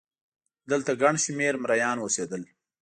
[0.71, 2.41] دلته ګڼ شمېر مریان اوسېدل